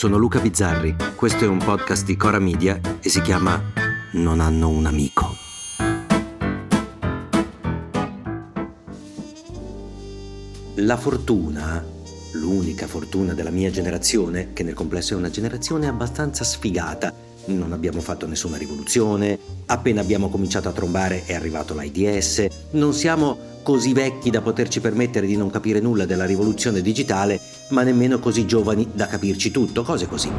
sono 0.00 0.16
Luca 0.16 0.40
Bizzarri, 0.40 0.96
questo 1.14 1.44
è 1.44 1.46
un 1.46 1.58
podcast 1.58 2.06
di 2.06 2.16
Cora 2.16 2.38
Media 2.38 2.80
e 3.02 3.10
si 3.10 3.20
chiama 3.20 3.62
Non 4.12 4.40
hanno 4.40 4.70
un 4.70 4.86
amico. 4.86 5.36
La 10.76 10.96
fortuna, 10.96 11.84
l'unica 12.32 12.86
fortuna 12.86 13.34
della 13.34 13.50
mia 13.50 13.70
generazione, 13.70 14.54
che 14.54 14.62
nel 14.62 14.72
complesso 14.72 15.12
è 15.12 15.18
una 15.18 15.28
generazione 15.28 15.86
abbastanza 15.86 16.44
sfigata, 16.44 17.12
non 17.46 17.72
abbiamo 17.72 18.00
fatto 18.00 18.26
nessuna 18.26 18.56
rivoluzione, 18.56 19.38
appena 19.66 20.00
abbiamo 20.00 20.28
cominciato 20.28 20.68
a 20.68 20.72
trombare 20.72 21.24
è 21.24 21.34
arrivato 21.34 21.74
l'AIDS, 21.74 22.46
non 22.72 22.92
siamo 22.92 23.48
così 23.62 23.92
vecchi 23.92 24.30
da 24.30 24.40
poterci 24.40 24.80
permettere 24.80 25.26
di 25.26 25.36
non 25.36 25.50
capire 25.50 25.80
nulla 25.80 26.06
della 26.06 26.24
rivoluzione 26.24 26.80
digitale, 26.80 27.40
ma 27.70 27.82
nemmeno 27.82 28.18
così 28.18 28.46
giovani 28.46 28.88
da 28.92 29.06
capirci 29.06 29.50
tutto, 29.50 29.82
cose 29.82 30.06
così. 30.06 30.30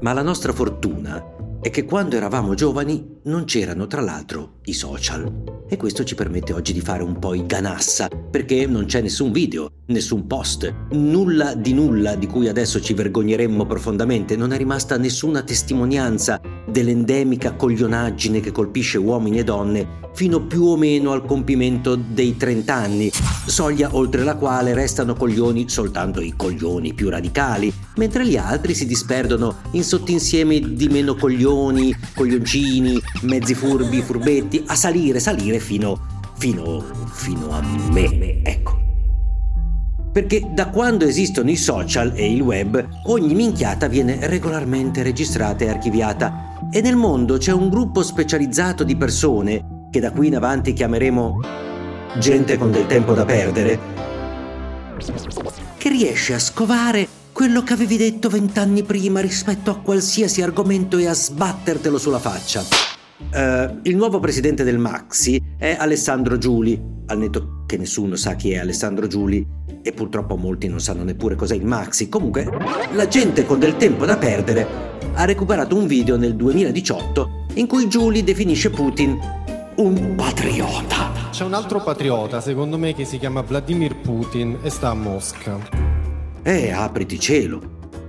Ma 0.00 0.12
la 0.12 0.22
nostra 0.22 0.52
fortuna 0.52 1.36
è 1.60 1.70
che 1.70 1.84
quando 1.84 2.16
eravamo 2.16 2.54
giovani 2.54 3.20
non 3.24 3.44
c'erano 3.44 3.86
tra 3.86 4.00
l'altro 4.00 4.58
i 4.64 4.72
social. 4.72 5.57
E 5.70 5.76
questo 5.76 6.02
ci 6.02 6.14
permette 6.14 6.54
oggi 6.54 6.72
di 6.72 6.80
fare 6.80 7.02
un 7.02 7.18
po' 7.18 7.34
i 7.34 7.44
ganassa, 7.44 8.08
perché 8.08 8.66
non 8.66 8.86
c'è 8.86 9.02
nessun 9.02 9.32
video, 9.32 9.70
nessun 9.88 10.26
post, 10.26 10.72
nulla 10.92 11.54
di 11.54 11.74
nulla 11.74 12.14
di 12.14 12.26
cui 12.26 12.48
adesso 12.48 12.80
ci 12.80 12.94
vergogneremmo 12.94 13.66
profondamente, 13.66 14.34
non 14.34 14.54
è 14.54 14.56
rimasta 14.56 14.96
nessuna 14.96 15.42
testimonianza 15.42 16.40
dell'endemica 16.66 17.52
coglionaggine 17.52 18.40
che 18.40 18.50
colpisce 18.50 18.96
uomini 18.96 19.40
e 19.40 19.44
donne 19.44 20.06
fino 20.14 20.46
più 20.46 20.64
o 20.64 20.76
meno 20.76 21.12
al 21.12 21.24
compimento 21.24 21.94
dei 21.94 22.36
30 22.36 22.74
anni, 22.74 23.10
soglia 23.46 23.94
oltre 23.94 24.24
la 24.24 24.34
quale 24.36 24.74
restano 24.74 25.14
coglioni 25.14 25.68
soltanto 25.68 26.20
i 26.20 26.34
coglioni 26.34 26.92
più 26.92 27.08
radicali, 27.08 27.72
mentre 27.98 28.26
gli 28.26 28.36
altri 28.36 28.74
si 28.74 28.86
disperdono 28.86 29.56
in 29.72 29.82
sottinsiemi 29.82 30.74
di 30.74 30.88
meno 30.88 31.16
coglioni, 31.16 31.94
coglioncini, 32.14 32.98
mezzi 33.22 33.54
furbi, 33.54 34.00
furbetti, 34.00 34.62
a 34.66 34.74
salire, 34.74 35.18
salire 35.18 35.58
fino, 35.58 35.98
fino, 36.38 36.82
fino 37.10 37.50
a 37.50 37.60
me, 37.90 38.40
ecco. 38.42 38.76
Perché 40.12 40.48
da 40.54 40.68
quando 40.68 41.04
esistono 41.04 41.50
i 41.50 41.56
social 41.56 42.12
e 42.14 42.32
il 42.32 42.40
web, 42.40 42.88
ogni 43.06 43.34
minchiata 43.34 43.88
viene 43.88 44.26
regolarmente 44.26 45.02
registrata 45.02 45.64
e 45.64 45.68
archiviata. 45.68 46.70
E 46.70 46.80
nel 46.80 46.96
mondo 46.96 47.36
c'è 47.36 47.52
un 47.52 47.68
gruppo 47.68 48.02
specializzato 48.02 48.84
di 48.84 48.96
persone, 48.96 49.86
che 49.90 50.00
da 50.00 50.12
qui 50.12 50.28
in 50.28 50.36
avanti 50.36 50.72
chiameremo 50.72 51.40
gente 52.18 52.56
con 52.56 52.70
del 52.70 52.86
tempo 52.86 53.12
da 53.12 53.24
perdere, 53.24 53.78
che 55.76 55.88
riesce 55.88 56.34
a 56.34 56.38
scovare 56.38 57.17
quello 57.38 57.62
che 57.62 57.72
avevi 57.72 57.96
detto 57.96 58.28
vent'anni 58.28 58.82
prima 58.82 59.20
rispetto 59.20 59.70
a 59.70 59.78
qualsiasi 59.78 60.42
argomento 60.42 60.98
e 60.98 61.06
a 61.06 61.14
sbattertelo 61.14 61.96
sulla 61.96 62.18
faccia. 62.18 62.64
Uh, 63.32 63.78
il 63.82 63.94
nuovo 63.94 64.18
presidente 64.18 64.64
del 64.64 64.76
Maxi 64.76 65.40
è 65.56 65.76
Alessandro 65.78 66.36
Giuli, 66.36 66.76
al 67.06 67.18
netto 67.18 67.62
che 67.66 67.76
nessuno 67.76 68.16
sa 68.16 68.34
chi 68.34 68.50
è 68.50 68.58
Alessandro 68.58 69.06
Giuli 69.06 69.46
e 69.80 69.92
purtroppo 69.92 70.34
molti 70.36 70.66
non 70.66 70.80
sanno 70.80 71.04
neppure 71.04 71.36
cos'è 71.36 71.54
il 71.54 71.64
Maxi. 71.64 72.08
Comunque, 72.08 72.44
la 72.94 73.06
gente 73.06 73.46
con 73.46 73.60
del 73.60 73.76
tempo 73.76 74.04
da 74.04 74.16
perdere 74.16 74.66
ha 75.12 75.24
recuperato 75.24 75.76
un 75.76 75.86
video 75.86 76.16
nel 76.16 76.34
2018 76.34 77.46
in 77.54 77.68
cui 77.68 77.86
Giuli 77.86 78.24
definisce 78.24 78.70
Putin 78.70 79.16
un 79.76 80.14
patriota. 80.16 81.28
C'è 81.30 81.44
un 81.44 81.54
altro 81.54 81.80
patriota, 81.84 82.40
secondo 82.40 82.78
me, 82.78 82.94
che 82.94 83.04
si 83.04 83.16
chiama 83.16 83.42
Vladimir 83.42 83.94
Putin 83.94 84.58
e 84.60 84.70
sta 84.70 84.88
a 84.88 84.94
Mosca. 84.94 85.87
Eh, 86.48 86.72
apriti 86.72 87.20
cielo. 87.20 87.60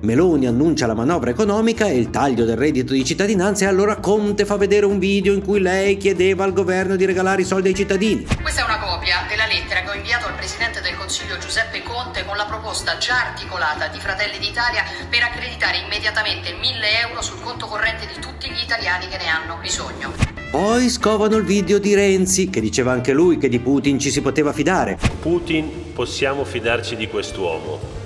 Meloni 0.03 0.45
annuncia 0.45 0.87
la 0.87 0.93
manovra 0.93 1.29
economica 1.29 1.87
e 1.87 1.97
il 1.97 2.09
taglio 2.09 2.45
del 2.45 2.55
reddito 2.55 2.93
di 2.93 3.03
cittadinanza 3.03 3.65
e 3.65 3.67
allora 3.67 3.97
Conte 3.97 4.45
fa 4.45 4.55
vedere 4.55 4.85
un 4.85 4.97
video 4.97 5.33
in 5.33 5.43
cui 5.43 5.59
lei 5.59 5.97
chiedeva 5.97 6.45
al 6.45 6.53
governo 6.53 6.95
di 6.95 7.03
regalare 7.03 7.41
i 7.41 7.43
soldi 7.43 7.67
ai 7.67 7.75
cittadini. 7.75 8.25
Questa 8.41 8.61
è 8.61 8.63
una 8.63 8.79
copia 8.79 9.25
della 9.27 9.45
lettera 9.45 9.81
che 9.81 9.89
ho 9.89 9.93
inviato 9.93 10.27
al 10.27 10.35
Presidente 10.35 10.79
del 10.79 10.95
Consiglio 10.95 11.37
Giuseppe 11.37 11.83
Conte 11.83 12.23
con 12.23 12.37
la 12.37 12.45
proposta 12.45 12.97
già 12.97 13.27
articolata 13.27 13.87
di 13.87 13.99
Fratelli 13.99 14.39
d'Italia 14.39 14.85
per 15.09 15.21
accreditare 15.21 15.79
immediatamente 15.79 16.53
1000 16.53 17.09
euro 17.09 17.21
sul 17.21 17.41
conto 17.41 17.65
corrente 17.65 18.07
di 18.07 18.21
tutti 18.21 18.49
gli 18.49 18.63
italiani 18.63 19.09
che 19.09 19.17
ne 19.17 19.27
hanno 19.27 19.57
bisogno. 19.61 20.13
Poi 20.49 20.87
scovano 20.87 21.35
il 21.35 21.43
video 21.43 21.77
di 21.77 21.93
Renzi, 21.93 22.49
che 22.49 22.61
diceva 22.61 22.93
anche 22.93 23.11
lui 23.11 23.37
che 23.37 23.49
di 23.49 23.59
Putin 23.59 23.99
ci 23.99 24.11
si 24.11 24.21
poteva 24.21 24.53
fidare. 24.53 24.97
Putin, 25.19 25.91
possiamo 25.91 26.45
fidarci 26.45 26.95
di 26.95 27.09
quest'uomo. 27.09 27.98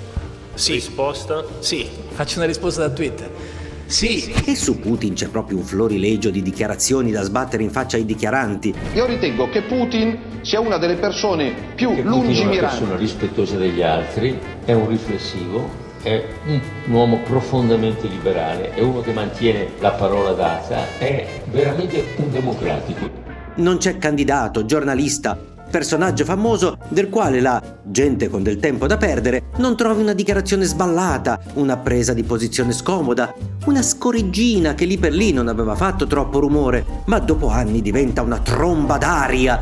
Sì. 0.54 0.72
Risposta? 0.72 1.44
Sì, 1.58 1.86
faccio 2.10 2.38
una 2.38 2.46
risposta 2.46 2.86
da 2.86 2.90
Twitter. 2.90 3.30
Sì. 3.86 4.32
E 4.46 4.56
su 4.56 4.78
Putin 4.80 5.14
c'è 5.14 5.28
proprio 5.28 5.58
un 5.58 5.64
florilegio 5.64 6.30
di 6.30 6.42
dichiarazioni 6.42 7.10
da 7.10 7.22
sbattere 7.22 7.62
in 7.62 7.70
faccia 7.70 7.96
ai 7.96 8.06
dichiaranti. 8.06 8.74
Io 8.94 9.04
ritengo 9.04 9.48
che 9.50 9.62
Putin 9.62 10.18
sia 10.40 10.60
una 10.60 10.78
delle 10.78 10.96
persone 10.96 11.52
più 11.74 11.94
che 11.94 12.02
lungimiranti. 12.02 12.56
È 12.56 12.60
una 12.60 12.68
persona 12.68 12.96
rispettosa 12.96 13.56
degli 13.56 13.82
altri, 13.82 14.38
è 14.64 14.72
un 14.72 14.88
riflessivo, 14.88 15.68
è 16.02 16.22
un 16.46 16.60
uomo 16.88 17.20
profondamente 17.24 18.08
liberale, 18.08 18.72
è 18.74 18.80
uno 18.80 19.00
che 19.00 19.12
mantiene 19.12 19.68
la 19.80 19.92
parola 19.92 20.32
data, 20.32 20.98
è 20.98 21.42
veramente 21.50 22.04
un 22.16 22.30
democratico. 22.30 23.10
Non 23.56 23.76
c'è 23.76 23.98
candidato, 23.98 24.64
giornalista, 24.64 25.38
personaggio 25.74 26.24
famoso 26.24 26.78
del 26.90 27.08
quale 27.08 27.40
la 27.40 27.60
gente 27.82 28.28
con 28.28 28.44
del 28.44 28.60
tempo 28.60 28.86
da 28.86 28.96
perdere 28.96 29.46
non 29.56 29.76
trovi 29.76 30.02
una 30.02 30.12
dichiarazione 30.12 30.66
sballata, 30.66 31.40
una 31.54 31.76
presa 31.78 32.12
di 32.12 32.22
posizione 32.22 32.72
scomoda, 32.72 33.34
una 33.64 33.82
scorreggina 33.82 34.76
che 34.76 34.84
lì 34.84 34.98
per 34.98 35.12
lì 35.12 35.32
non 35.32 35.48
aveva 35.48 35.74
fatto 35.74 36.06
troppo 36.06 36.38
rumore, 36.38 37.02
ma 37.06 37.18
dopo 37.18 37.48
anni 37.48 37.82
diventa 37.82 38.22
una 38.22 38.38
tromba 38.38 38.98
d'aria 38.98 39.60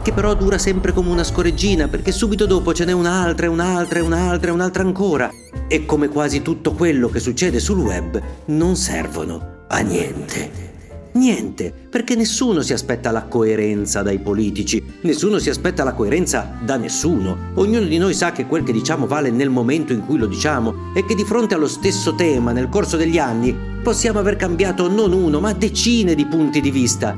che 0.00 0.12
però 0.12 0.34
dura 0.34 0.58
sempre 0.58 0.92
come 0.92 1.10
una 1.10 1.24
scorreggina 1.24 1.88
perché 1.88 2.12
subito 2.12 2.46
dopo 2.46 2.72
ce 2.72 2.84
n'è 2.84 2.92
un'altra 2.92 3.50
un'altra 3.50 4.00
un'altra 4.00 4.52
un'altra 4.52 4.84
ancora. 4.84 5.28
E 5.66 5.84
come 5.84 6.06
quasi 6.06 6.42
tutto 6.42 6.72
quello 6.72 7.08
che 7.08 7.18
succede 7.18 7.58
sul 7.58 7.80
web, 7.80 8.20
non 8.46 8.76
servono 8.76 9.64
a 9.66 9.80
niente. 9.80 10.71
Niente, 11.14 11.74
perché 11.90 12.14
nessuno 12.14 12.62
si 12.62 12.72
aspetta 12.72 13.10
la 13.10 13.24
coerenza 13.24 14.00
dai 14.00 14.18
politici, 14.18 14.82
nessuno 15.02 15.38
si 15.38 15.50
aspetta 15.50 15.84
la 15.84 15.92
coerenza 15.92 16.56
da 16.64 16.76
nessuno. 16.76 17.50
Ognuno 17.54 17.84
di 17.84 17.98
noi 17.98 18.14
sa 18.14 18.32
che 18.32 18.46
quel 18.46 18.62
che 18.62 18.72
diciamo 18.72 19.06
vale 19.06 19.30
nel 19.30 19.50
momento 19.50 19.92
in 19.92 20.06
cui 20.06 20.16
lo 20.16 20.26
diciamo 20.26 20.92
e 20.94 21.04
che 21.04 21.14
di 21.14 21.24
fronte 21.24 21.54
allo 21.54 21.68
stesso 21.68 22.14
tema 22.14 22.52
nel 22.52 22.70
corso 22.70 22.96
degli 22.96 23.18
anni 23.18 23.54
possiamo 23.82 24.20
aver 24.20 24.36
cambiato 24.36 24.88
non 24.88 25.12
uno 25.12 25.38
ma 25.38 25.52
decine 25.52 26.14
di 26.14 26.24
punti 26.24 26.62
di 26.62 26.70
vista. 26.70 27.14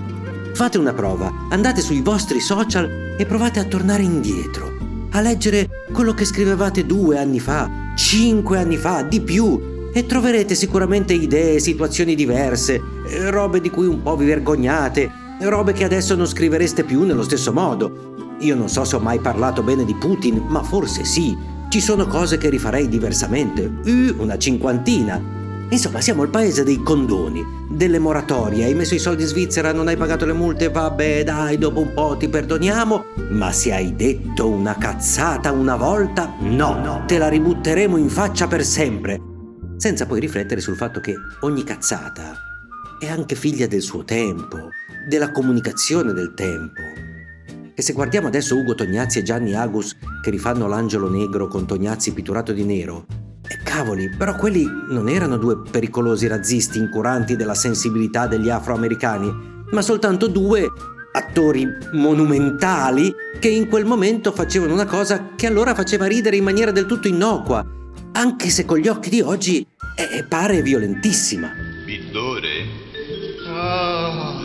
Fate 0.55 0.79
una 0.79 0.93
prova, 0.93 1.33
andate 1.51 1.81
sui 1.81 2.01
vostri 2.01 2.41
social 2.41 3.17
e 3.17 3.27
provate 3.27 3.61
a 3.61 3.65
tornare 3.65 4.03
indietro, 4.03 4.77
a 5.11 5.21
leggere 5.21 5.69
quello 5.93 6.15
che 6.15 6.25
scrivevate 6.25 6.85
due 6.85 7.17
anni 7.17 7.39
fa, 7.39 7.71
cinque 7.95 8.59
anni 8.59 8.77
fa, 8.77 9.03
di 9.03 9.21
più, 9.21 9.74
e 9.97 10.07
troverete 10.07 10.57
sicuramente 10.57 11.13
idee, 11.13 11.61
situazioni 11.61 12.17
diverse, 12.17 12.83
eh, 13.07 13.31
robe 13.31 13.61
di 13.61 13.71
cui 13.71 13.87
un 13.87 14.03
po' 14.03 14.17
vi 14.17 14.27
vergognate, 14.27 15.09
robe 15.43 15.73
che 15.73 15.85
adesso 15.85 16.17
non 16.17 16.27
scrivereste 16.27 16.83
più 16.83 17.05
nello 17.05 17.23
stesso 17.23 17.53
modo. 17.53 18.13
Io 18.41 18.57
non 18.57 18.69
so 18.69 18.85
se 18.85 18.97
ho 18.97 18.99
mai 18.99 19.21
parlato 19.21 19.63
bene 19.63 19.85
di 19.85 19.95
Putin, 19.95 20.45
ma 20.49 20.65
forse 20.65 21.05
sì. 21.05 21.37
Ci 21.69 21.81
sono 21.81 22.09
cose 22.09 22.39
che 22.39 22.51
rifarei 22.51 22.89
diversamente. 22.89 23.71
Una 24.19 24.37
cinquantina. 24.37 25.23
Insomma, 25.71 26.01
siamo 26.01 26.25
il 26.25 26.29
paese 26.29 26.65
dei 26.65 26.83
condoni, 26.83 27.43
delle 27.71 28.01
moratorie. 28.01 28.65
Hai 28.65 28.75
messo 28.75 28.97
i 28.97 28.99
soldi 28.99 29.23
in 29.23 29.29
Svizzera, 29.29 29.73
non 29.73 29.87
hai 29.87 29.97
pagato 29.97 30.27
le 30.27 30.33
multe, 30.33 30.71
vabbè, 30.71 31.23
dai, 31.23 31.57
dopo 31.57 31.81
un 31.81 31.95
po' 31.95 32.17
ti 32.19 32.29
perdoniamo. 32.29 33.05
Ma 33.31 33.53
se 33.53 33.73
hai 33.73 33.95
detto 33.95 34.49
una 34.49 34.77
cazzata 34.77 35.53
una 35.53 35.77
volta, 35.77 36.35
no, 36.41 36.81
no, 36.83 37.05
te 37.07 37.17
la 37.17 37.29
ributteremo 37.29 37.97
in 37.97 38.09
faccia 38.09 38.49
per 38.49 38.65
sempre 38.65 39.33
senza 39.85 40.07
poi 40.07 40.19
riflettere 40.19 40.63
sul 40.63 40.77
fatto 40.77 40.99
che 40.99 41.15
ogni 41.41 41.63
cazzata 41.63 42.35
è 42.99 43.07
anche 43.07 43.35
figlia 43.35 43.67
del 43.67 43.83
suo 43.83 44.03
tempo, 44.03 44.71
della 45.07 45.31
comunicazione 45.31 46.15
del 46.15 46.33
tempo. 46.33 46.81
E 47.75 47.83
se 47.83 47.93
guardiamo 47.93 48.29
adesso 48.29 48.57
Ugo 48.57 48.75
Tognazzi 48.75 49.19
e 49.19 49.23
Gianni 49.23 49.55
Agus 49.55 49.95
che 50.23 50.31
rifanno 50.31 50.69
l'angelo 50.69 51.11
negro 51.11 51.49
con 51.49 51.67
Tognazzi 51.67 52.15
pitturato 52.15 52.53
di 52.53 52.65
nero, 52.65 53.05
e 53.47 53.59
cavoli, 53.63 54.09
però 54.09 54.35
quelli 54.37 54.67
non 54.89 55.07
erano 55.11 55.37
due 55.37 55.61
pericolosi 55.71 56.29
razzisti 56.29 56.79
incuranti 56.79 57.37
della 57.37 57.55
sensibilità 57.55 58.27
degli 58.27 58.49
afroamericani, 58.49 59.65
ma 59.71 59.83
soltanto 59.83 60.29
due 60.29 60.67
attori 61.13 61.69
monumentali 61.93 63.15
che 63.39 63.49
in 63.49 63.69
quel 63.69 63.85
momento 63.85 64.33
facevano 64.33 64.73
una 64.73 64.87
cosa 64.87 65.33
che 65.37 65.47
allora 65.47 65.75
faceva 65.75 66.07
ridere 66.07 66.37
in 66.37 66.45
maniera 66.45 66.71
del 66.71 66.87
tutto 66.87 67.07
innocua, 67.07 67.63
anche 68.13 68.49
se 68.49 68.65
con 68.65 68.79
gli 68.79 68.89
occhi 68.89 69.11
di 69.11 69.21
oggi 69.21 69.67
è, 69.95 70.25
pare 70.25 70.63
violentissima. 70.63 71.51
Pittore? 71.85 72.83
Oh, 73.47 74.39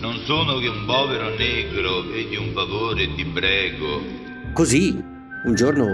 non 0.00 0.20
sono 0.24 0.58
che 0.58 0.68
un 0.68 0.84
povero 0.86 1.34
negro, 1.36 2.02
vedi 2.02 2.36
un 2.36 2.52
favore, 2.52 3.14
ti 3.14 3.24
prego. 3.24 4.02
Così, 4.52 5.00
un 5.44 5.54
giorno 5.54 5.86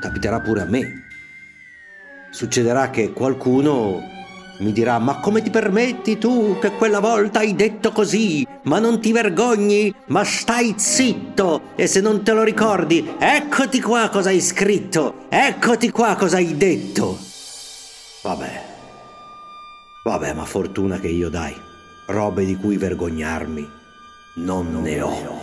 capiterà 0.00 0.40
pure 0.40 0.62
a 0.62 0.66
me. 0.66 1.04
succederà 2.30 2.90
che 2.90 3.12
qualcuno 3.12 4.00
mi 4.60 4.72
dirà 4.72 4.98
ma 4.98 5.20
come 5.20 5.42
ti 5.42 5.50
permetti 5.50 6.18
tu 6.18 6.58
che 6.60 6.72
quella 6.72 7.00
volta 7.00 7.38
hai 7.38 7.54
detto 7.54 7.92
così? 7.92 8.46
Ma 8.64 8.78
non 8.78 9.00
ti 9.00 9.10
vergogni? 9.10 9.92
Ma 10.08 10.22
stai 10.22 10.74
zitto! 10.76 11.72
E 11.76 11.86
se 11.86 12.00
non 12.00 12.22
te 12.22 12.32
lo 12.32 12.42
ricordi, 12.42 13.08
eccoti 13.18 13.80
qua 13.80 14.08
cosa 14.10 14.28
hai 14.28 14.40
scritto! 14.40 15.26
Eccoti 15.28 15.90
qua 15.90 16.14
cosa 16.16 16.36
hai 16.36 16.56
detto! 16.56 17.29
Vabbè. 18.22 18.64
Vabbè, 20.04 20.34
ma 20.34 20.44
fortuna 20.44 20.98
che 20.98 21.08
io 21.08 21.30
dai. 21.30 21.58
Robe 22.06 22.44
di 22.44 22.56
cui 22.56 22.76
vergognarmi 22.76 23.70
non 24.36 24.82
ne 24.82 25.00
ho. 25.00 25.40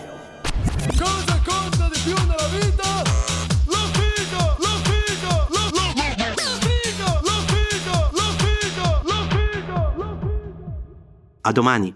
Cosa 0.97 1.41
conta 1.45 1.89
di 1.91 1.99
più 2.03 2.13
nella 2.13 2.47
vita? 2.59 2.87
A 11.41 11.51
domani. 11.53 11.95